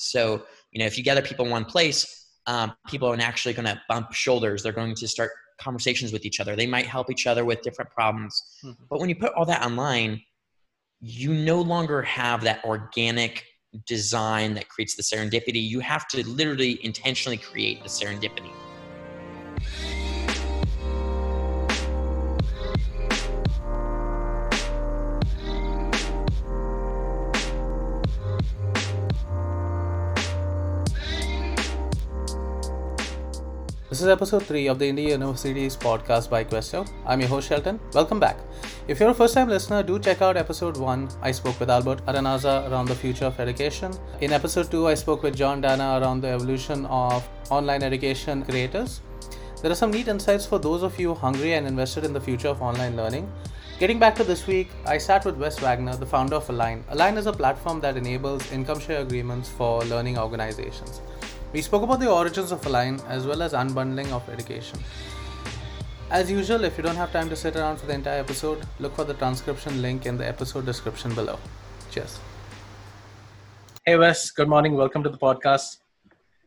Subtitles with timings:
[0.00, 3.66] So, you know, if you gather people in one place, um, people are actually going
[3.66, 4.62] to bump shoulders.
[4.62, 6.56] They're going to start conversations with each other.
[6.56, 8.42] They might help each other with different problems.
[8.64, 8.84] Mm-hmm.
[8.88, 10.22] But when you put all that online,
[11.00, 13.44] you no longer have that organic
[13.86, 15.62] design that creates the serendipity.
[15.62, 18.50] You have to literally intentionally create the serendipity.
[34.00, 36.86] This is episode 3 of the Indie Universities podcast by Questo.
[37.04, 37.78] I'm your host Shelton.
[37.92, 38.38] Welcome back.
[38.88, 41.10] If you're a first time listener, do check out episode 1.
[41.20, 43.92] I spoke with Albert Aranaza around the future of education.
[44.22, 49.02] In episode 2, I spoke with John Dana around the evolution of online education creators.
[49.60, 52.48] There are some neat insights for those of you hungry and invested in the future
[52.48, 53.30] of online learning.
[53.78, 56.84] Getting back to this week, I sat with Wes Wagner, the founder of Align.
[56.88, 61.02] Align is a platform that enables income share agreements for learning organizations.
[61.52, 64.78] We spoke about the origins of Align as well as unbundling of education.
[66.08, 68.94] As usual, if you don't have time to sit around for the entire episode, look
[68.94, 71.40] for the transcription link in the episode description below.
[71.90, 72.20] Cheers.
[73.84, 74.30] Hey, Wes.
[74.30, 74.76] Good morning.
[74.76, 75.78] Welcome to the podcast.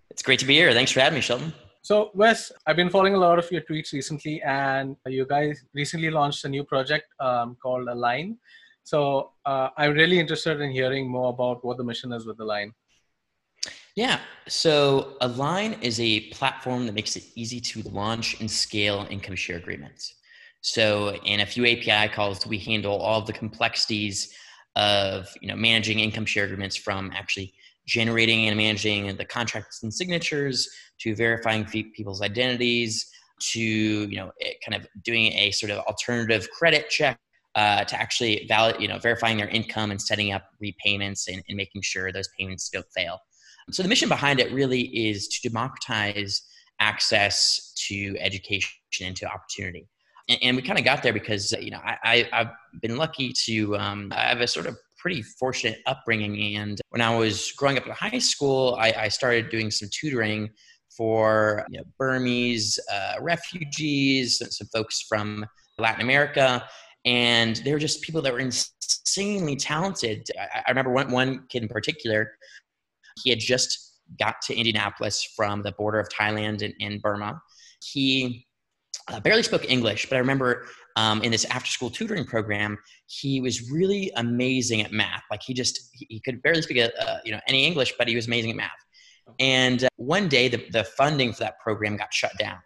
[0.10, 0.72] It's great to be here.
[0.72, 1.52] Thanks for having me, Shelton.
[1.82, 6.12] So, Wes, I've been following a lot of your tweets recently, and you guys recently
[6.12, 8.38] launched a new project um, called Align.
[8.86, 12.74] So, uh, I'm really interested in hearing more about what the mission is with Align.
[13.96, 14.20] Yeah.
[14.48, 19.58] So Align is a platform that makes it easy to launch and scale income share
[19.58, 20.16] agreements.
[20.62, 24.34] So in a few API calls, we handle all the complexities
[24.76, 27.54] of you know managing income share agreements from actually
[27.86, 30.68] generating and managing the contracts and signatures
[31.02, 33.08] to verifying people's identities
[33.52, 34.32] to you know
[34.66, 37.20] kind of doing a sort of alternative credit check
[37.56, 41.56] uh, to actually valid you know verifying their income and setting up repayments and, and
[41.56, 43.20] making sure those payments don't fail
[43.72, 46.42] so the mission behind it really is to democratize
[46.80, 49.88] access to education and to opportunity.
[50.30, 52.52] And, and we kind of got there because you know I, I have
[52.82, 56.56] been lucky to um, I have a sort of pretty fortunate upbringing.
[56.56, 60.50] And when I was growing up in high school, I, I started doing some tutoring
[60.96, 65.46] for you know, Burmese uh, refugees, some folks from
[65.78, 66.64] Latin America,
[67.04, 70.26] and they were just people that were insanely talented.
[70.40, 72.32] I, I remember one, one kid in particular
[73.22, 77.42] he had just got to Indianapolis from the border of Thailand and, and Burma.
[77.84, 78.48] He
[79.12, 80.66] uh, barely spoke English, but I remember
[80.96, 85.24] um, in this after school tutoring program, he was really amazing at math.
[85.32, 88.16] Like he just, he, he could barely speak, uh, you know, any English, but he
[88.16, 88.72] was amazing at math.
[89.40, 92.58] And uh, one day the, the funding for that program got shut down.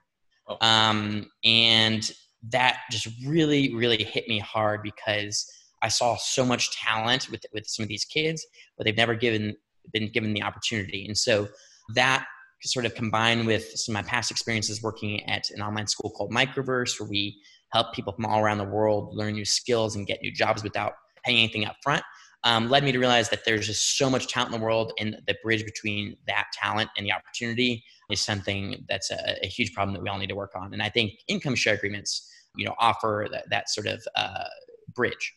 [0.47, 0.57] Oh.
[0.61, 2.09] Um, and
[2.49, 5.49] that just really, really hit me hard because
[5.81, 8.45] I saw so much talent with, with some of these kids,
[8.77, 9.55] but they've never given
[9.93, 11.05] been given the opportunity.
[11.05, 11.47] And so
[11.95, 12.25] that
[12.63, 16.31] sort of combined with some of my past experiences working at an online school called
[16.31, 17.39] Microverse, where we
[17.73, 20.93] help people from all around the world learn new skills and get new jobs without
[21.23, 22.03] paying anything up front,
[22.43, 25.17] um, led me to realize that there's just so much talent in the world, and
[25.27, 29.93] the bridge between that talent and the opportunity is something that's a, a huge problem
[29.93, 30.73] that we all need to work on.
[30.73, 34.45] And I think income share agreements, you know, offer that, that sort of uh,
[34.95, 35.33] bridge.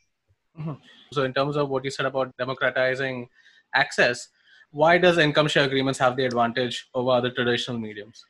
[0.58, 0.74] Mm-hmm.
[1.12, 3.28] So, in terms of what you said about democratizing
[3.74, 4.28] access,
[4.70, 8.24] why does income share agreements have the advantage over other traditional mediums?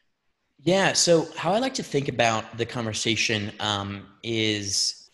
[0.63, 5.11] Yeah, so how I like to think about the conversation um, is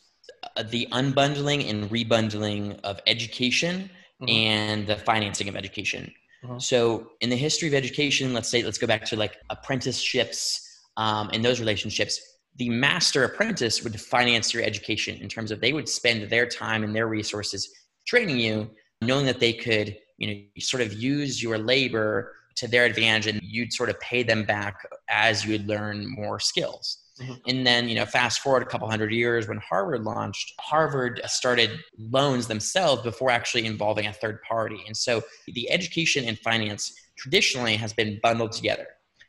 [0.57, 4.29] uh, the unbundling and rebundling of education mm-hmm.
[4.29, 6.13] and the financing of education.
[6.45, 6.59] Mm-hmm.
[6.59, 11.31] So, in the history of education, let's say, let's go back to like apprenticeships um,
[11.33, 12.21] and those relationships.
[12.57, 16.85] The master apprentice would finance your education in terms of they would spend their time
[16.85, 17.69] and their resources
[18.07, 18.71] training you,
[19.03, 23.27] knowing that they could you know you sort of use your labor to their advantage
[23.27, 27.03] and you'd sort of pay them back as you would learn more skills.
[27.21, 27.33] Mm-hmm.
[27.47, 31.71] and then you know fast forward a couple hundred years when harvard launched harvard started
[31.99, 34.85] loans themselves before actually involving a third party.
[34.87, 38.87] And so the education and finance traditionally has been bundled together.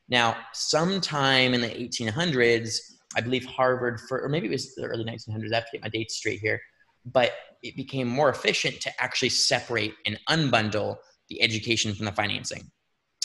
[0.09, 5.05] Now sometime in the 1800s i believe harvard for or maybe it was the early
[5.05, 6.59] 1900s i have to get my dates straight here
[7.05, 7.31] but
[7.63, 10.97] it became more efficient to actually separate and unbundle
[11.29, 12.69] the education from the financing.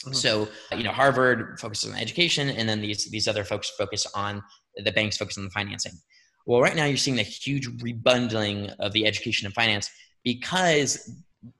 [0.04, 0.14] Mm-hmm.
[0.14, 4.42] So, you know, Harvard focuses on education, and then these these other folks focus on
[4.76, 5.92] the banks focus on the financing.
[6.46, 9.88] Well, right now you're seeing the huge rebundling of the education and finance
[10.24, 11.08] because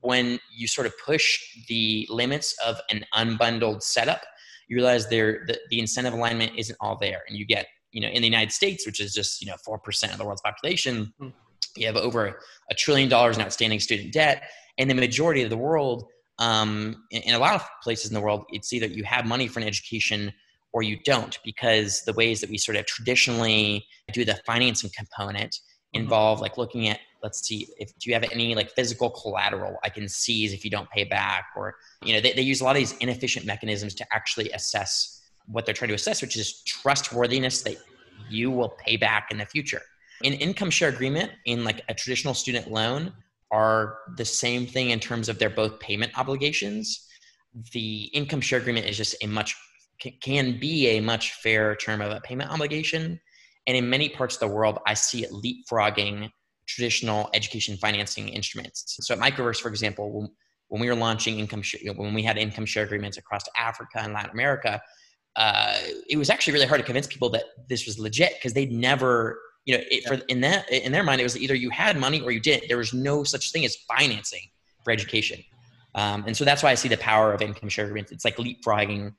[0.01, 1.39] when you sort of push
[1.69, 4.21] the limits of an unbundled setup,
[4.67, 8.09] you realize there the, the incentive alignment isn't all there, and you get you know
[8.09, 11.13] in the United States, which is just you know four percent of the world's population.
[11.21, 11.31] Mm
[11.75, 12.39] you have over
[12.69, 14.43] a trillion dollars in outstanding student debt,
[14.77, 16.05] and the majority of the world
[16.39, 19.47] um, in, in, a lot of places in the world, it's either you have money
[19.47, 20.33] for an education
[20.73, 25.51] or you don't, because the ways that we sort of traditionally do the financing component
[25.51, 26.01] mm-hmm.
[26.01, 29.89] involve like looking at let's see if do you have any like physical collateral i
[29.89, 31.45] can seize if you don't pay back?
[31.55, 35.21] Or you know they, they use a lot of these inefficient mechanisms to actually assess
[35.45, 37.77] what they're trying to assess which is trustworthiness that
[38.29, 39.81] you will pay back in the future
[40.23, 43.13] an income share agreement in like a traditional student loan
[43.51, 47.07] are the same thing in terms of they're both payment obligations.
[47.71, 49.55] The income share agreement is just a much
[50.21, 53.19] can be a much fairer term of a payment obligation.
[53.67, 56.29] And in many parts of the world, I see it leapfrogging
[56.65, 58.97] traditional education financing instruments.
[59.01, 60.29] So at Microverse, for example,
[60.69, 64.13] when, we were launching income share, when we had income share agreements across Africa and
[64.13, 64.81] Latin America,
[65.35, 65.77] uh,
[66.09, 69.39] it was actually really hard to convince people that this was legit because they'd never
[69.65, 72.21] you know, it, for in that in their mind, it was either you had money
[72.21, 72.67] or you didn't.
[72.67, 74.41] There was no such thing as financing
[74.83, 75.43] for education,
[75.95, 78.11] um, and so that's why I see the power of income share agreements.
[78.11, 79.13] It's like leapfrogging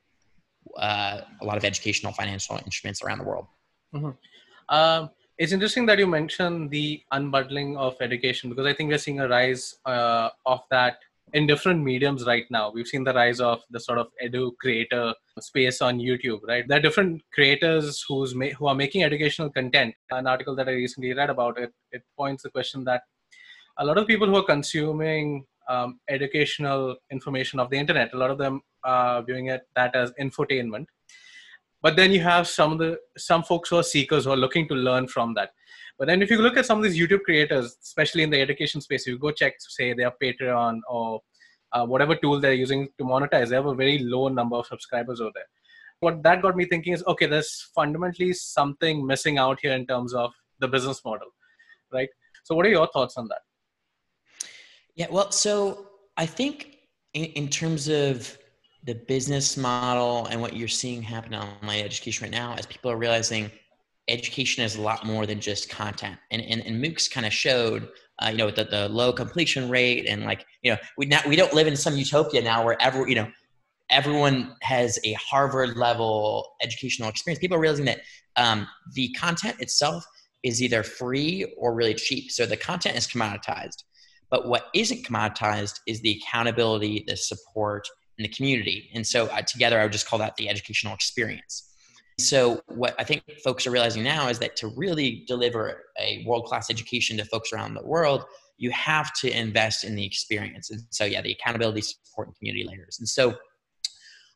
[0.76, 3.46] uh, a lot of educational financial instruments around the world.
[3.94, 4.74] Mm-hmm.
[4.74, 9.20] Um, it's interesting that you mentioned the unbundling of education because I think we're seeing
[9.20, 10.98] a rise uh, of that
[11.34, 12.70] in different mediums right now.
[12.72, 16.64] We've seen the rise of the sort of edu creator space on YouTube, right?
[16.66, 19.94] There are different creators who's ma- who are making educational content.
[20.10, 23.02] An article that I recently read about it, it points the question that
[23.78, 28.30] a lot of people who are consuming um, educational information of the internet, a lot
[28.30, 30.86] of them are viewing it that as infotainment.
[31.82, 34.68] But then you have some of the some folks who are seekers who are looking
[34.68, 35.50] to learn from that.
[35.98, 38.80] But then if you look at some of these YouTube creators, especially in the education
[38.80, 41.20] space, you go check, say, their Patreon or
[41.72, 45.20] uh, whatever tool they're using to monetize, they have a very low number of subscribers
[45.20, 45.44] over there.
[46.00, 50.14] What that got me thinking is, okay, there's fundamentally something missing out here in terms
[50.14, 51.28] of the business model,
[51.92, 52.08] right?
[52.42, 53.42] So, what are your thoughts on that?
[54.96, 56.78] Yeah, well, so I think
[57.14, 58.36] in, in terms of
[58.84, 62.90] the business model and what you're seeing happen on my education right now, as people
[62.90, 63.50] are realizing
[64.08, 66.18] education is a lot more than just content.
[66.30, 67.88] And and, and MOOCs kind of showed,
[68.22, 71.36] uh, you know, the, the low completion rate and like, you know, we not we
[71.36, 73.30] don't live in some utopia now where every you know
[73.90, 77.38] everyone has a Harvard level educational experience.
[77.38, 78.00] People are realizing that
[78.36, 80.04] um, the content itself
[80.42, 82.30] is either free or really cheap.
[82.30, 83.84] So the content is commoditized.
[84.30, 87.86] But what isn't commoditized is the accountability, the support,
[88.18, 88.90] and the community.
[88.94, 91.73] And so uh, together, I would just call that the educational experience.
[92.18, 96.44] So, what I think folks are realizing now is that to really deliver a world
[96.44, 98.24] class education to folks around the world,
[98.56, 100.70] you have to invest in the experience.
[100.70, 102.98] And so, yeah, the accountability, support, and community layers.
[103.00, 103.34] And so,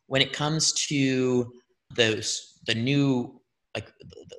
[0.06, 1.52] when it comes to
[1.94, 3.40] those, the new,
[3.76, 3.92] like,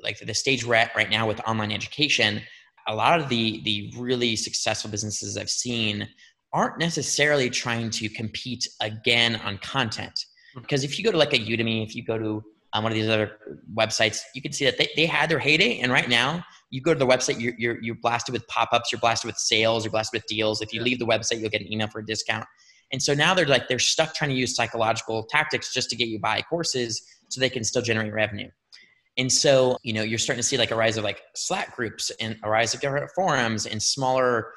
[0.04, 2.42] like the stage we're at right now with online education,
[2.88, 6.08] a lot of the the really successful businesses I've seen
[6.52, 10.26] aren't necessarily trying to compete again on content.
[10.54, 10.62] Hmm.
[10.62, 12.44] Because if you go to like a Udemy, if you go to
[12.74, 13.38] on one of these other
[13.76, 15.80] websites, you can see that they, they had their heyday.
[15.80, 18.92] And right now, you go to the website, you're, you're, you're blasted with pop ups,
[18.92, 20.62] you're blasted with sales, you're blasted with deals.
[20.62, 22.46] If you leave the website, you'll get an email for a discount.
[22.92, 26.08] And so now they're like, they're stuck trying to use psychological tactics just to get
[26.08, 28.50] you buy courses so they can still generate revenue.
[29.18, 32.12] And so, you know, you're starting to see like a rise of like Slack groups
[32.22, 34.52] and a rise of different forums and smaller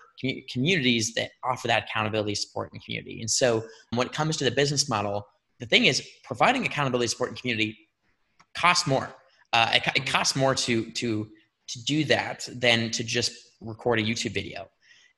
[0.50, 3.20] communities that offer that accountability, support, and community.
[3.20, 5.26] And so, when it comes to the business model,
[5.58, 7.76] the thing is providing accountability, support, and community
[8.54, 9.08] costs more.
[9.52, 11.28] Uh, it, it, costs more to to
[11.68, 14.66] to do that than to just record a YouTube video.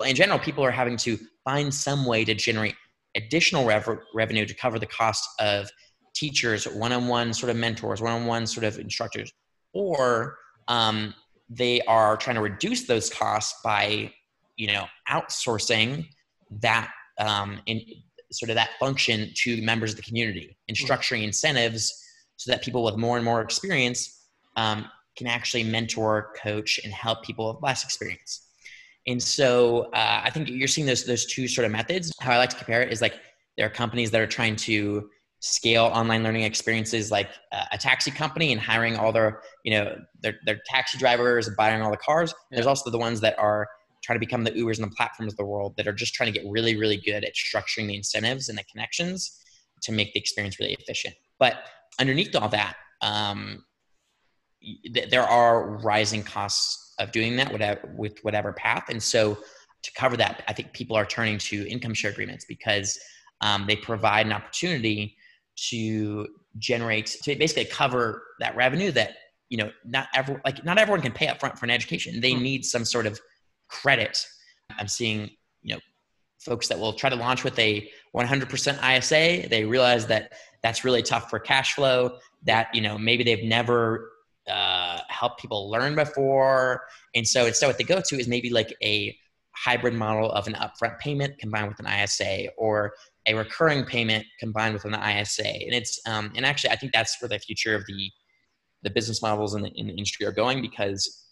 [0.05, 2.75] In general, people are having to find some way to generate
[3.17, 5.71] additional rev- revenue to cover the cost of
[6.15, 9.33] teachers, one-on-one sort of mentors, one-on-one sort of instructors,
[9.73, 10.37] or
[10.69, 11.15] um,
[11.49, 14.13] they are trying to reduce those costs by
[14.57, 16.07] you know outsourcing
[16.51, 17.81] that um, in
[18.33, 20.85] sort of that function to members of the community and hmm.
[20.85, 22.04] structuring incentives
[22.37, 24.27] so that people with more and more experience
[24.57, 24.87] um,
[25.17, 28.49] can actually mentor, coach, and help people with less experience.
[29.07, 32.13] And so uh, I think you're seeing those those two sort of methods.
[32.21, 33.15] How I like to compare it is like
[33.57, 35.09] there are companies that are trying to
[35.45, 39.95] scale online learning experiences like uh, a taxi company and hiring all their you know
[40.23, 42.57] their, their taxi drivers and buying all the cars yeah.
[42.57, 43.69] there's also the ones that are
[44.03, 46.33] trying to become the ubers and the platforms of the world that are just trying
[46.33, 49.39] to get really really good at structuring the incentives and the connections
[49.83, 51.65] to make the experience really efficient but
[52.01, 53.65] underneath all that, um,
[54.63, 58.85] th- there are rising costs of doing that whatever, with whatever path.
[58.89, 59.39] And so
[59.83, 62.99] to cover that, I think people are turning to income share agreements because
[63.41, 65.17] um, they provide an opportunity
[65.69, 66.27] to
[66.59, 69.17] generate to basically cover that revenue that
[69.49, 72.33] you know not every like not everyone can pay up front for an education they
[72.33, 72.43] hmm.
[72.43, 73.21] need some sort of
[73.69, 74.25] credit
[74.79, 75.31] i'm seeing
[75.63, 75.81] you know
[76.45, 79.49] folks that will try to launch with a 100% ISA.
[79.49, 80.33] They realize that
[80.65, 82.19] that's really tough for cash flow.
[82.43, 84.11] That you know maybe they've never
[84.51, 86.83] uh, helped people learn before,
[87.15, 89.17] and so instead what they go to is maybe like a
[89.53, 92.95] hybrid model of an upfront payment combined with an ISA, or
[93.27, 95.47] a recurring payment combined with an ISA.
[95.47, 98.11] And it's um, and actually I think that's where the future of the
[98.83, 101.27] the business models in the, in the industry are going because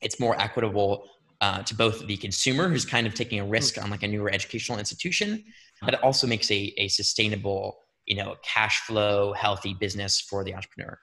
[0.00, 1.04] it's more equitable
[1.40, 4.30] uh, to both the consumer who's kind of taking a risk on like a newer
[4.30, 5.44] educational institution,
[5.82, 10.54] but it also makes a, a sustainable, you know, cash flow, healthy business for the
[10.54, 10.98] entrepreneur.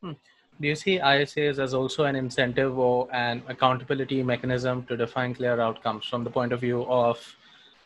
[0.00, 0.12] Hmm.
[0.60, 5.60] Do you see ISAs as also an incentive or an accountability mechanism to define clear
[5.60, 7.18] outcomes from the point of view of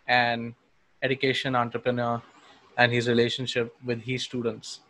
[0.06, 0.54] an
[1.02, 2.20] education entrepreneur
[2.76, 4.80] and his relationship with his students?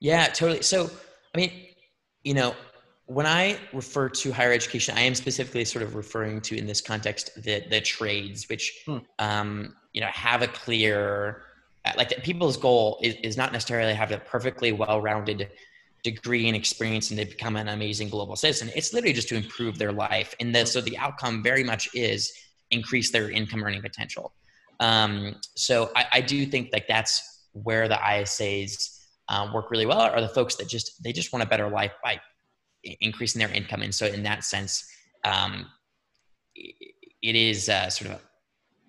[0.00, 0.62] Yeah, totally.
[0.62, 0.90] So,
[1.32, 1.52] I mean,
[2.24, 2.56] you know,
[3.06, 6.80] when I refer to higher education, I am specifically sort of referring to in this
[6.80, 8.98] context the the trades, which hmm.
[9.20, 11.42] um, you know have a clear
[11.96, 15.48] like the, people's goal is, is not necessarily have a perfectly well-rounded
[16.02, 18.70] degree and experience and they become an amazing global citizen.
[18.74, 22.32] It's literally just to improve their life, and the, so the outcome very much is
[22.70, 24.32] increase their income earning potential.
[24.78, 30.00] Um, so I, I do think like that's where the ISAs um, work really well
[30.00, 32.20] are the folks that just they just want a better life by
[33.00, 34.86] increasing their income and so in that sense
[35.24, 35.66] um,
[36.54, 38.20] it is uh, sort of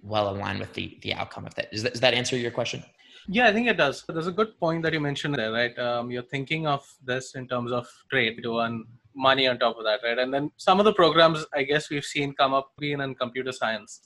[0.03, 1.71] well aligned with the the outcome of that.
[1.71, 1.93] Does, that.
[1.93, 2.83] does that answer your question
[3.27, 6.09] yeah i think it does there's a good point that you mentioned there right um,
[6.09, 8.83] you're thinking of this in terms of trade to earn
[9.15, 12.05] money on top of that right and then some of the programs i guess we've
[12.05, 14.01] seen come up in computer science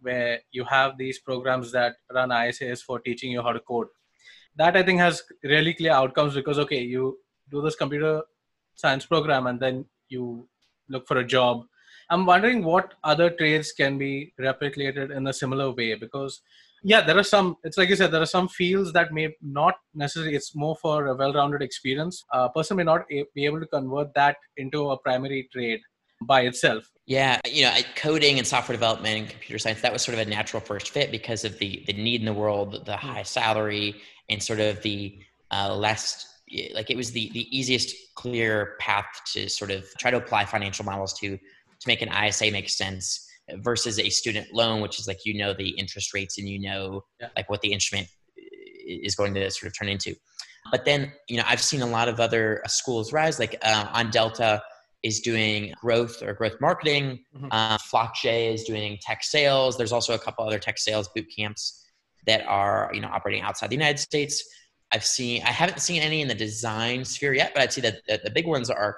[0.00, 3.88] where you have these programs that run isas for teaching you how to code
[4.58, 7.18] that I think has really clear outcomes because okay, you
[7.50, 8.22] do this computer
[8.74, 10.48] science program and then you
[10.88, 11.64] look for a job.
[12.10, 16.40] I'm wondering what other trades can be replicated in a similar way because
[16.84, 17.56] yeah, there are some.
[17.64, 20.36] It's like you said, there are some fields that may not necessarily.
[20.36, 22.24] It's more for a well-rounded experience.
[22.32, 25.80] A person may not be able to convert that into a primary trade
[26.22, 26.88] by itself.
[27.06, 30.30] Yeah, you know, coding and software development and computer science that was sort of a
[30.30, 33.08] natural first fit because of the the need in the world, the hmm.
[33.08, 33.96] high salary,
[34.28, 35.18] and sort of the
[35.50, 36.26] uh, less
[36.74, 40.84] like it was the the easiest clear path to sort of try to apply financial
[40.84, 41.38] models to
[41.80, 45.54] to make an ISA make sense versus a student loan, which is like you know
[45.54, 47.28] the interest rates and you know yeah.
[47.36, 50.14] like what the instrument is going to sort of turn into.
[50.70, 54.10] But then you know I've seen a lot of other schools rise, like uh, on
[54.10, 54.62] Delta
[55.02, 57.24] is doing growth or growth marketing.
[57.34, 57.48] Mm-hmm.
[57.50, 57.78] Uh,
[58.24, 59.76] is doing tech sales.
[59.76, 61.84] There's also a couple other tech sales boot camps
[62.26, 64.42] that are you know operating outside the United States.
[64.92, 68.02] I've seen I haven't seen any in the design sphere yet, but I'd see that
[68.06, 68.96] the, the big ones are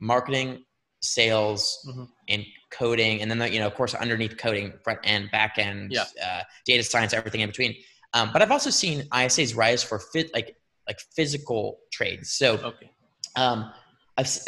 [0.00, 0.64] marketing,
[1.00, 2.04] sales, mm-hmm.
[2.28, 5.92] And coding, and then the, you know of course underneath coding, front end, back end,
[5.92, 6.04] yeah.
[6.24, 7.74] uh, data science, everything in between.
[8.14, 10.56] Um, but I've also seen ISAs rise for fit like
[10.86, 12.32] like physical trades.
[12.32, 12.90] So, okay.
[13.36, 13.72] um,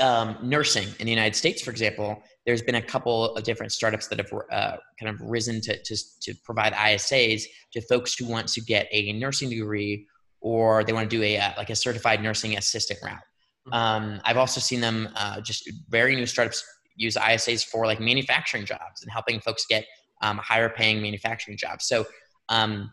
[0.01, 4.07] um, nursing in the United States, for example, there's been a couple of different startups
[4.09, 7.43] that have uh, kind of risen to, to, to provide ISAs
[7.73, 10.07] to folks who want to get a nursing degree
[10.41, 13.19] or they want to do a uh, like a certified nursing assistant route.
[13.67, 13.75] Mm-hmm.
[13.75, 16.65] Um, I've also seen them uh, just very new startups
[16.99, 19.87] use ISAs for like manufacturing jobs and helping folks get
[20.21, 21.87] um, higher paying manufacturing jobs.
[21.87, 22.05] So
[22.49, 22.91] um,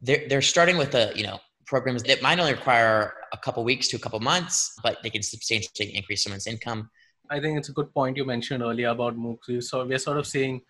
[0.00, 3.88] they're they're starting with a you know programs that might only require a couple weeks
[3.88, 6.90] to a couple months, but they can substantially increase someone's income.
[7.30, 9.64] I think it's a good point you mentioned earlier about MOOCs.
[9.64, 10.62] So we're sort of seeing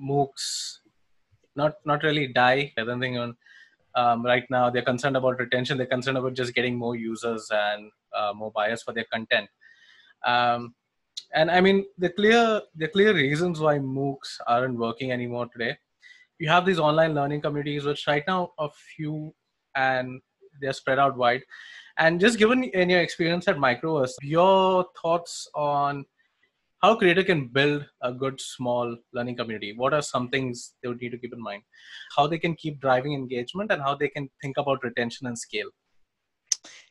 [0.00, 0.78] MOOCs
[1.54, 2.72] not not really die.
[2.78, 3.36] I don't think on
[3.94, 5.78] um, right now they're concerned about retention.
[5.78, 9.48] They're concerned about just getting more users and uh, more buyers for their content.
[10.24, 10.74] Um,
[11.34, 15.76] and I mean the clear the clear reasons why MOOCs aren't working anymore today.
[16.38, 19.34] You have these online learning communities, which right now a few
[19.74, 20.20] and
[20.60, 21.42] they're spread out wide.
[21.98, 26.04] And just given in your experience at Microverse, your thoughts on
[26.82, 31.00] how creator can build a good small learning community what are some things they would
[31.00, 31.62] need to keep in mind
[32.16, 35.70] how they can keep driving engagement and how they can think about retention and scale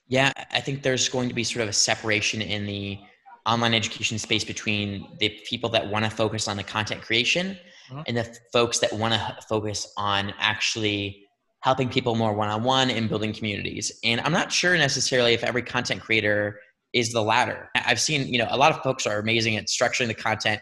[0.07, 2.97] yeah i think there's going to be sort of a separation in the
[3.45, 7.57] online education space between the people that want to focus on the content creation
[7.89, 8.01] mm-hmm.
[8.07, 11.25] and the folks that want to focus on actually
[11.61, 13.91] helping people more one-on-one and building communities.
[14.03, 16.59] And i'm not sure necessarily if every content creator
[16.93, 17.69] is the latter.
[17.75, 20.61] I've seen you know a lot of folks are amazing at structuring the content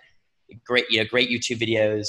[0.65, 2.07] great you know great youtube videos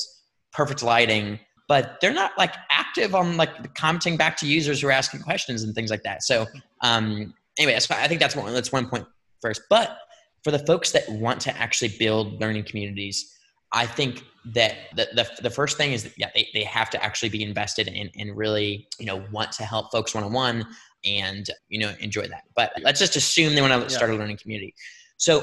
[0.53, 1.39] perfect lighting
[1.69, 5.63] but they're not like active on like commenting back to users who are asking questions
[5.63, 6.23] and things like that.
[6.23, 6.47] So
[6.83, 9.07] um anyway i think that's one that's one point
[9.41, 9.63] first.
[9.69, 9.99] But
[10.45, 13.35] for the folks that want to actually build learning communities
[13.75, 17.05] I think that the, the, the first thing is that yeah, they, they have to
[17.05, 20.65] actually be invested in and really, you know, want to help folks one-on-one
[21.05, 22.45] and, you know, enjoy that.
[22.55, 24.17] But let's just assume they want to start yeah.
[24.17, 24.75] a learning community.
[25.17, 25.43] So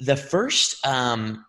[0.00, 1.44] the first, um,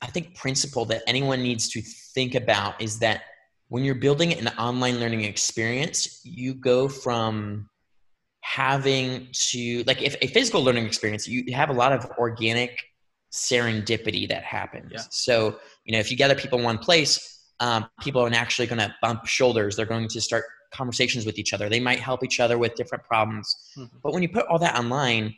[0.00, 1.82] I think principle that anyone needs to
[2.14, 3.22] think about is that
[3.68, 7.68] when you're building an online learning experience, you go from
[8.42, 12.78] having to like if a physical learning experience, you have a lot of organic
[13.32, 14.90] serendipity that happens.
[14.92, 15.02] Yeah.
[15.10, 18.80] So, you know, if you gather people in one place, um, people are actually going
[18.80, 19.76] to bump shoulders.
[19.76, 21.68] They're going to start conversations with each other.
[21.68, 23.56] They might help each other with different problems.
[23.76, 23.96] Mm-hmm.
[24.02, 25.34] But when you put all that online,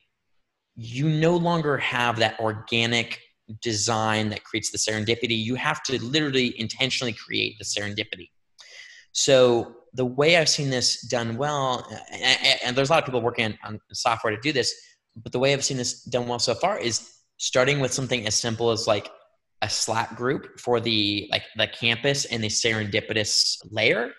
[0.76, 3.20] you no longer have that organic
[3.60, 5.36] design that creates the serendipity.
[5.36, 8.30] You have to literally intentionally create the serendipity.
[9.12, 13.22] So the way I've seen this done well, and, and there's a lot of people
[13.22, 14.74] working on software to do this,
[15.16, 17.08] but the way I've seen this done well so far is
[17.38, 19.08] starting with something as simple as like
[19.62, 24.10] a Slack group for the like the campus and the serendipitous layer,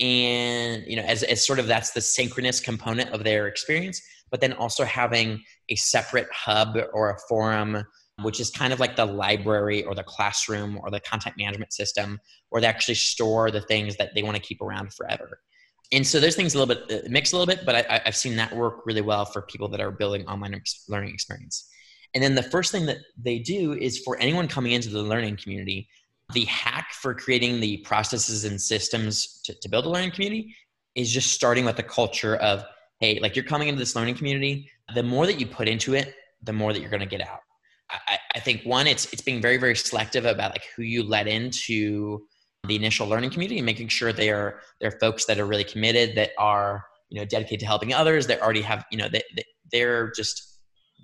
[0.00, 4.40] and you know as as sort of that's the synchronous component of their experience, but
[4.40, 7.84] then also having a separate hub or a forum
[8.22, 12.18] which is kind of like the library or the classroom or the content management system
[12.48, 15.40] where they actually store the things that they want to keep around forever.
[15.92, 18.16] And so those things a little bit uh, mix a little bit, but I, have
[18.16, 21.70] seen that work really well for people that are building online learning experience.
[22.14, 25.36] And then the first thing that they do is for anyone coming into the learning
[25.36, 25.88] community,
[26.34, 30.54] the hack for creating the processes and systems to, to build a learning community
[30.94, 32.64] is just starting with the culture of,
[33.00, 36.14] hey, like you're coming into this learning community, the more that you put into it,
[36.42, 37.40] the more that you're going to get out.
[37.90, 41.26] I, I think one, it's it's being very very selective about like who you let
[41.26, 42.20] into
[42.66, 46.16] the initial learning community and making sure they are they're folks that are really committed,
[46.16, 49.22] that are you know dedicated to helping others, that already have you know they,
[49.72, 50.60] they're just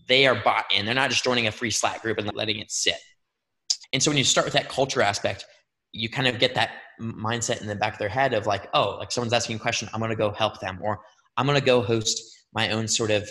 [0.09, 0.85] they are bought in.
[0.85, 2.99] They're not just joining a free Slack group and letting it sit.
[3.93, 5.47] And so when you start with that culture aspect,
[5.93, 8.97] you kind of get that mindset in the back of their head of like, oh,
[8.99, 11.00] like someone's asking a question, I'm going to go help them, or
[11.37, 12.21] I'm going to go host
[12.53, 13.31] my own sort of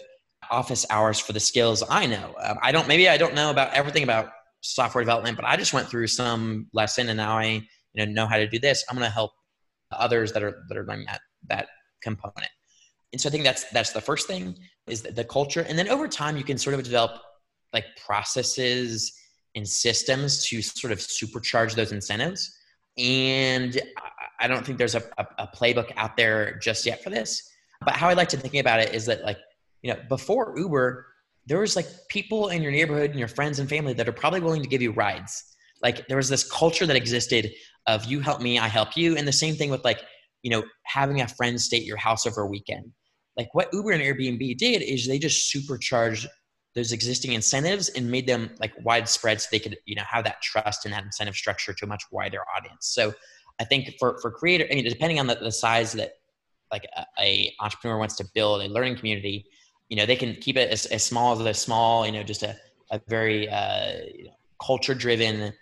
[0.51, 2.33] office hours for the skills I know.
[2.41, 4.29] Um, I don't, maybe I don't know about everything about
[4.61, 8.27] software development, but I just went through some lesson and now I, you know, know
[8.27, 8.83] how to do this.
[8.89, 9.31] I'm going to help
[9.91, 11.67] others that are, that are learning that, that
[12.01, 12.49] component.
[13.11, 15.61] And so I think that's, that's the first thing is the, culture.
[15.61, 17.21] And then over time, you can sort of develop
[17.71, 19.13] like processes
[19.55, 22.57] and systems to sort of supercharge those incentives.
[22.97, 23.79] And
[24.39, 27.49] I don't think there's a, a, a playbook out there just yet for this.
[27.85, 29.37] But how I like to think about it is that like
[29.83, 31.05] you know, before Uber,
[31.45, 34.39] there was like people in your neighborhood and your friends and family that are probably
[34.39, 35.43] willing to give you rides.
[35.83, 37.51] Like there was this culture that existed
[37.85, 39.17] of you help me, I help you.
[39.17, 40.01] And the same thing with like,
[40.41, 42.91] you know, having a friend stay at your house over a weekend.
[43.35, 46.27] Like what Uber and Airbnb did is they just supercharged
[46.75, 50.41] those existing incentives and made them like widespread so they could, you know, have that
[50.41, 52.87] trust and that incentive structure to a much wider audience.
[52.87, 53.13] So
[53.59, 56.13] I think for, for creator, I mean, depending on the, the size that
[56.71, 59.45] like a, a entrepreneur wants to build a learning community,
[59.89, 62.43] you know they can keep it as, as small as a small you know just
[62.43, 62.55] a,
[62.91, 65.53] a very uh, you know, culture driven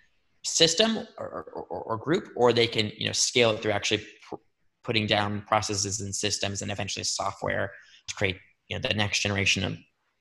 [0.44, 4.42] system or, or, or, group or they can you know scale it through actually pr-
[4.82, 7.70] putting down processes and systems and eventually software
[8.08, 8.36] to create
[8.68, 9.76] you know the next generation of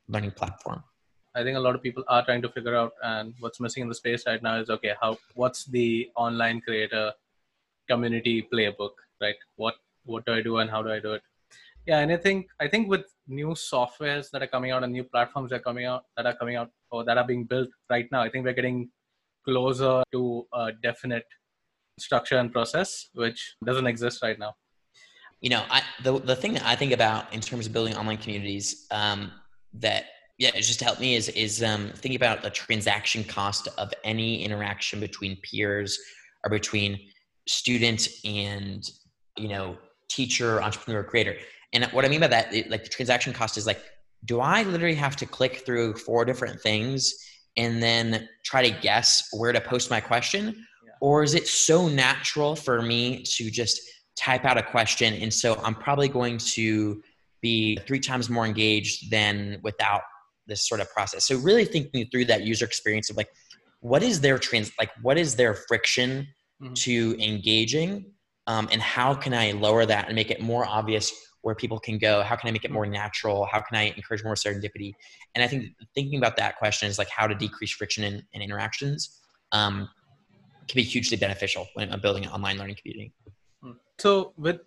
[0.08, 0.84] learning platform.
[1.34, 3.90] I think a lot of people are trying to figure out and what's missing in
[3.90, 7.14] the space right now is okay how what's the online creator
[7.90, 9.36] community playbook right?
[9.56, 11.24] What what do i do and how do i do it?
[11.86, 15.04] Yeah and i think i think with new softwares that are coming out and new
[15.04, 18.08] platforms that are coming out that are coming out or that are being built right
[18.12, 18.22] now.
[18.22, 18.90] I think we're getting
[19.46, 21.26] closer to a definite
[22.00, 24.54] structure and process which doesn't exist right now.
[25.40, 28.18] You know I, the, the thing that i think about in terms of building online
[28.18, 29.32] communities um,
[29.74, 30.06] that
[30.38, 33.92] yeah it's just to help me is is um, thinking about the transaction cost of
[34.04, 35.98] any interaction between peers
[36.44, 37.00] or between
[37.48, 38.92] student and
[39.38, 39.78] you know
[40.10, 41.36] teacher entrepreneur creator
[41.74, 43.82] and what I mean by that, it, like the transaction cost is like,
[44.26, 47.14] do I literally have to click through four different things
[47.58, 50.48] and then try to guess where to post my question?
[50.86, 50.92] Yeah.
[51.02, 53.82] Or is it so natural for me to just
[54.16, 55.14] type out a question?
[55.16, 57.02] And so I'm probably going to
[57.42, 60.02] be three times more engaged than without
[60.46, 61.26] this sort of process.
[61.26, 63.30] So really thinking through that user experience of like,
[63.80, 66.28] what is their trans, like, what is their friction
[66.62, 66.74] mm-hmm.
[66.74, 68.06] to engaging?
[68.46, 71.98] Um, and how can I lower that and make it more obvious where people can
[71.98, 73.46] go how can i make it more natural?
[73.46, 74.94] How can i encourage more serendipity?
[75.36, 78.42] And i think thinking about that question is like how to decrease friction in, in
[78.42, 79.20] interactions
[79.52, 79.90] um,
[80.68, 83.14] can be hugely beneficial when i'm building an online learning community.
[83.62, 83.72] Hmm.
[84.00, 84.60] so with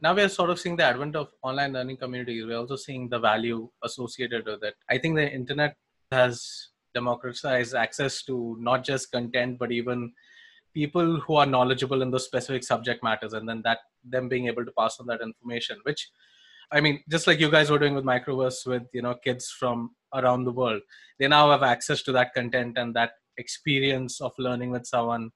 [0.00, 2.44] now we are sort of seeing the advent of online learning communities.
[2.46, 4.74] We're also seeing the value associated with it.
[4.88, 5.76] I think the internet
[6.12, 10.12] has democratized access to not just content but even
[10.74, 14.64] people who are knowledgeable in those specific subject matters and then that them being able
[14.64, 16.10] to pass on that information which
[16.72, 19.90] i mean just like you guys were doing with microverse with you know kids from
[20.14, 20.80] around the world
[21.18, 25.30] they now have access to that content and that experience of learning with someone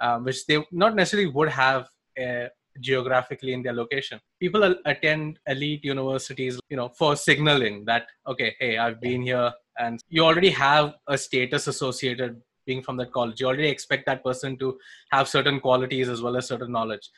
[0.00, 1.88] um, which they not necessarily would have
[2.20, 2.46] uh,
[2.80, 4.18] geographically in their location.
[4.40, 10.00] People attend elite universities you know for signaling that okay hey i've been here and
[10.08, 14.56] you already have a status associated being from that college you already expect that person
[14.58, 14.78] to
[15.10, 17.10] have certain qualities as well as certain knowledge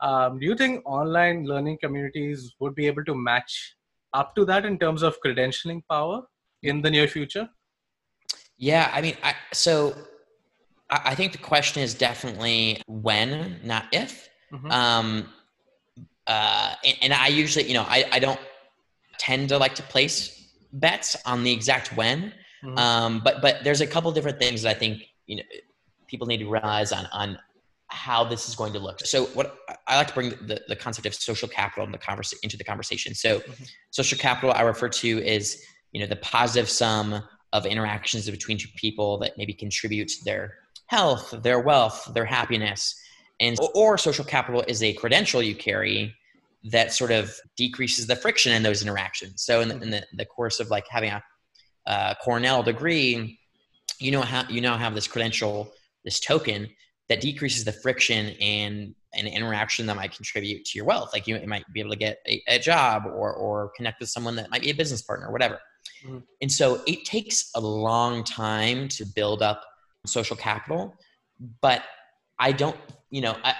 [0.00, 3.76] um, do you think online learning communities would be able to match
[4.14, 6.22] up to that in terms of credentialing power
[6.62, 7.48] in the near future
[8.56, 9.94] yeah i mean I, so
[10.92, 14.28] I think the question is definitely when, not if.
[14.52, 14.70] Mm-hmm.
[14.70, 15.28] Um,
[16.26, 18.38] uh, and, and, I usually, you know, I, I don't
[19.18, 22.32] tend to like to place bets on the exact when.
[22.64, 22.78] Mm-hmm.
[22.78, 25.42] Um, but but there's a couple different things that I think you know
[26.06, 27.38] people need to realize on on
[27.88, 29.00] how this is going to look.
[29.00, 32.36] So what I like to bring the, the concept of social capital in the conversa-
[32.42, 33.14] into the conversation.
[33.14, 33.64] So mm-hmm.
[33.90, 37.22] social capital I refer to is you know the positive sum
[37.52, 40.54] of interactions between two people that maybe contribute to their
[40.86, 42.98] health, their wealth, their happiness.
[43.40, 46.14] And or social capital is a credential you carry
[46.64, 49.42] that sort of decreases the friction in those interactions.
[49.42, 51.22] So in the, in the, the course of like having a,
[51.86, 53.38] a Cornell degree,
[53.98, 55.72] you know how you now have this credential,
[56.04, 56.68] this token
[57.08, 61.10] that decreases the friction and an interaction that might contribute to your wealth.
[61.12, 64.36] Like you, might be able to get a, a, job or or connect with someone
[64.36, 65.58] that might be a business partner or whatever.
[66.04, 66.18] Mm-hmm.
[66.40, 69.62] And so it takes a long time to build up
[70.06, 70.96] social capital,
[71.60, 71.82] but
[72.38, 72.76] I don't,
[73.10, 73.54] you know, I,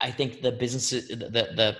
[0.00, 1.76] I think the businesses, the, the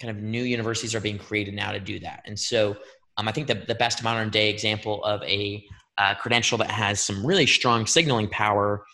[0.00, 2.22] kind of new universities are being created now to do that.
[2.24, 2.76] And so
[3.16, 5.64] um, I think the, the best modern day example of a
[5.98, 8.84] uh, credential that has some really strong signaling power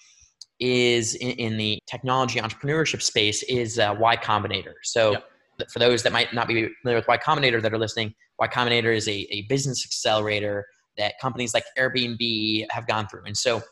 [0.58, 4.74] is in, in the technology entrepreneurship space is uh, Y Combinator.
[4.82, 5.70] So yep.
[5.72, 8.94] for those that might not be familiar with Y Combinator that are listening, Y Combinator
[8.94, 10.66] is a, a business accelerator
[10.98, 13.24] that companies like Airbnb have gone through.
[13.24, 13.62] And so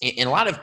[0.00, 0.60] in a lot of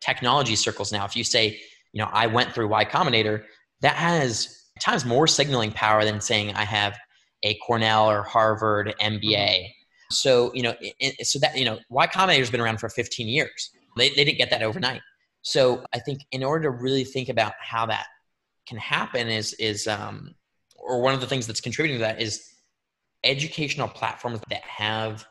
[0.00, 1.58] technology circles now, if you say,
[1.92, 3.44] you know, I went through Y Combinator,
[3.80, 6.98] that has times more signaling power than saying I have
[7.42, 9.20] a Cornell or Harvard MBA.
[9.22, 9.66] Mm-hmm.
[10.12, 13.28] So, you know, it, so that, you know, Y Combinator has been around for 15
[13.28, 13.70] years.
[13.96, 15.00] They, they didn't get that overnight.
[15.42, 18.06] So I think in order to really think about how that
[18.66, 20.34] can happen is, is, um,
[20.76, 22.44] or one of the things that's contributing to that is
[23.24, 25.26] educational platforms that have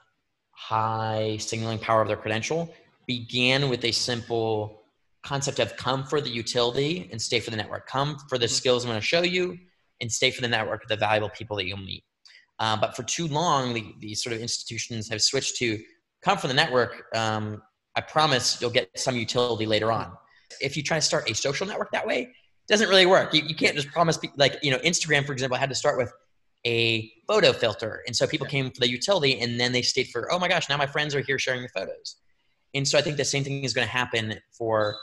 [0.51, 2.73] high signaling power of their credential
[3.07, 4.83] began with a simple
[5.23, 7.87] concept of come for the utility and stay for the network.
[7.87, 8.53] Come for the mm-hmm.
[8.53, 9.57] skills I'm going to show you
[10.01, 12.03] and stay for the network of the valuable people that you'll meet.
[12.59, 15.79] Uh, but for too long, the, these sort of institutions have switched to
[16.21, 17.05] come for the network.
[17.15, 17.61] Um,
[17.95, 20.11] I promise you'll get some utility later on.
[20.61, 23.33] If you try to start a social network that way, it doesn't really work.
[23.33, 26.11] You, you can't just promise, like, you know, Instagram, for example, had to start with
[26.65, 28.03] a photo filter.
[28.05, 30.67] And so people came for the utility and then they stayed for, oh my gosh,
[30.69, 32.17] now my friends are here sharing the photos.
[32.73, 34.95] And so I think the same thing is going to happen for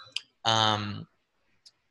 [0.44, 1.06] um,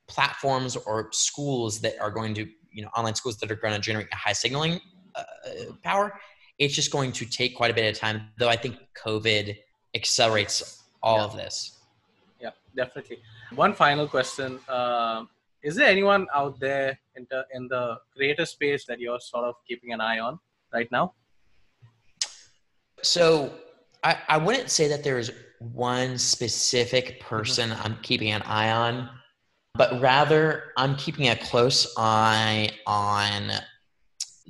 [0.06, 3.80] platforms or schools that are going to, you know, online schools that are going to
[3.80, 4.80] generate a high signaling
[5.14, 5.22] uh,
[5.82, 6.12] power.
[6.58, 9.56] It's just going to take quite a bit of time, though I think COVID
[9.94, 11.24] accelerates all yeah.
[11.24, 11.78] of this.
[12.40, 13.18] Yeah, definitely.
[13.54, 14.60] One final question.
[14.68, 15.24] Uh,
[15.62, 19.54] is there anyone out there in the, in the creator space that you're sort of
[19.66, 20.38] keeping an eye on
[20.72, 21.14] right now?
[23.02, 23.52] So
[24.04, 27.28] I, I wouldn't say that there's one specific mm-hmm.
[27.28, 27.82] person mm-hmm.
[27.82, 29.08] I'm keeping an eye on,
[29.76, 33.50] but rather I'm keeping a close eye on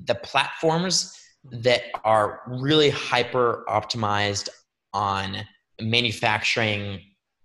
[0.05, 1.17] the platforms
[1.51, 4.49] that are really hyper optimized
[4.93, 5.39] on
[5.81, 7.01] manufacturing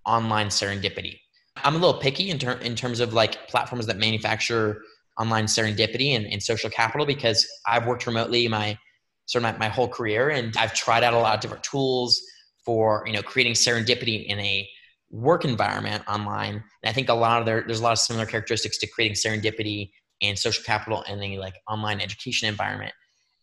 [0.06, 1.20] online serendipity.
[1.58, 4.82] I'm a little picky in, ter- in terms of like platforms that manufacture
[5.20, 8.78] online serendipity and, and social capital because I've worked remotely my
[9.26, 12.20] sort of my, my whole career and I've tried out a lot of different tools
[12.66, 14.68] for you know creating serendipity in a
[15.12, 16.56] work environment online.
[16.56, 19.16] And I think a lot of there, there's a lot of similar characteristics to creating
[19.16, 22.94] serendipity and social capital in a like online education environment.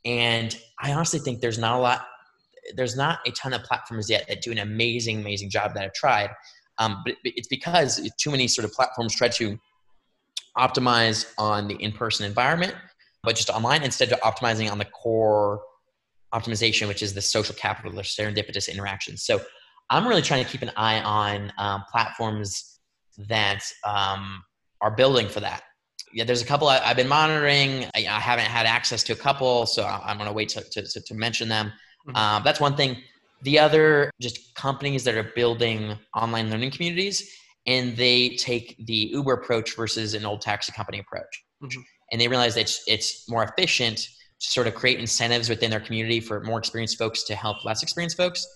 [0.05, 2.07] And I honestly think there's not a lot,
[2.75, 5.93] there's not a ton of platforms yet that do an amazing, amazing job that I've
[5.93, 6.31] tried.
[6.79, 9.59] Um, but it's because too many sort of platforms try to
[10.57, 12.75] optimize on the in-person environment,
[13.23, 15.61] but just online instead of optimizing on the core
[16.33, 19.25] optimization, which is the social capital or serendipitous interactions.
[19.25, 19.41] So
[19.91, 22.79] I'm really trying to keep an eye on um, platforms
[23.29, 24.43] that um,
[24.81, 25.63] are building for that.
[26.13, 27.85] Yeah, there's a couple I, have been monitoring.
[27.95, 31.01] I, I, haven't had access to a couple, so I'm going to wait to, to,
[31.01, 31.73] to, mention them.
[32.07, 32.17] Mm-hmm.
[32.17, 32.97] Um, that's one thing.
[33.43, 37.31] the other just companies that are building online learning communities
[37.67, 41.45] and they take the Uber approach versus an old taxi company approach.
[41.63, 41.81] Mm-hmm.
[42.11, 45.81] And they realize that it's, it's more efficient to sort of create incentives within their
[45.81, 48.47] community for more experienced folks to help less experienced folks.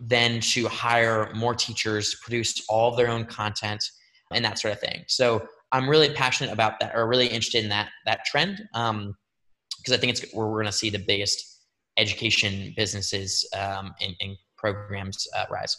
[0.00, 3.82] Than to hire more teachers, produce all their own content
[4.32, 5.04] and that sort of thing.
[5.08, 8.68] So I'm really passionate about that or really interested in that, that trend.
[8.74, 9.16] Um,
[9.80, 11.62] because I think it's where we're going to see the biggest
[11.96, 15.74] education businesses um, and, and, programs uh, rise.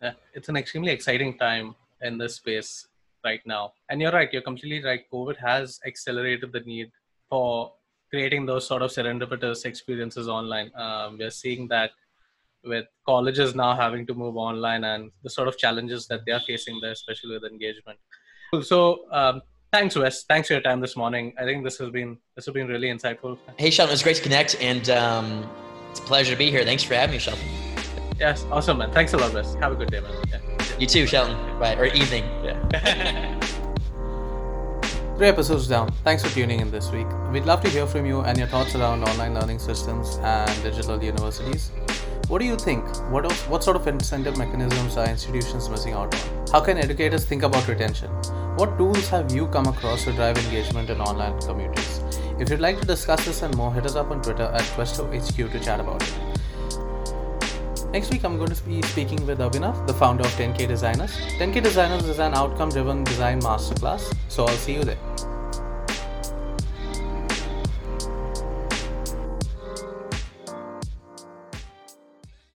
[0.00, 2.88] Yeah, it's an extremely exciting time in this space
[3.22, 3.74] right now.
[3.90, 5.02] And you're right, you're completely right.
[5.12, 6.90] COVID has accelerated the need
[7.28, 7.74] for
[8.08, 10.70] creating those sort of serendipitous experiences online.
[10.74, 11.90] Um, we're seeing that
[12.66, 16.40] with colleges now having to move online and the sort of challenges that they are
[16.40, 17.98] facing there, especially with engagement.
[18.62, 20.24] So, um, thanks, Wes.
[20.24, 21.34] Thanks for your time this morning.
[21.38, 23.38] I think this has been this has been really insightful.
[23.58, 25.48] Hey, Sheldon, it's great to connect, and um,
[25.90, 26.64] it's a pleasure to be here.
[26.64, 27.44] Thanks for having me, Sheldon.
[28.18, 28.92] Yes, awesome, man.
[28.92, 29.54] Thanks a lot, Wes.
[29.54, 30.12] Have a good day, man.
[30.28, 30.38] Yeah.
[30.78, 31.36] You too, Sheldon.
[31.58, 32.24] Bye, or evening.
[32.44, 33.40] Yeah.
[35.16, 35.90] Three episodes down.
[36.04, 37.06] Thanks for tuning in this week.
[37.32, 41.02] We'd love to hear from you and your thoughts around online learning systems and digital
[41.02, 41.70] universities.
[42.28, 42.84] What do you think?
[43.12, 46.48] What, what sort of incentive mechanisms are institutions missing out on?
[46.50, 48.10] How can educators think about retention?
[48.56, 52.00] What tools have you come across to drive engagement in online communities?
[52.40, 55.52] If you'd like to discuss this and more, hit us up on Twitter at QuestOHQ
[55.52, 56.14] to chat about it.
[57.92, 61.16] Next week, I'm going to be speaking with Abhinav, the founder of 10K Designers.
[61.38, 64.98] 10K Designers is an outcome driven design masterclass, so I'll see you there.